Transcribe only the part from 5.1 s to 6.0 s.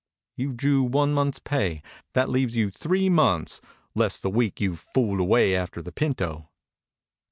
away after the